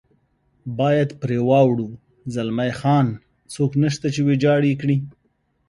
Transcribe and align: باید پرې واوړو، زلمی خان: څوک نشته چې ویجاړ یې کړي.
باید 0.79 1.09
پرې 1.21 1.37
واوړو، 1.49 1.87
زلمی 2.35 2.71
خان: 2.79 3.07
څوک 3.53 3.71
نشته 3.83 4.07
چې 4.13 4.19
ویجاړ 4.27 4.59
یې 4.69 4.75
کړي. 4.81 4.97